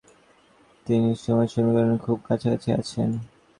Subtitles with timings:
[0.87, 3.09] তিনি সময় সমীকরণের খুব কাছাকাছি আছেন।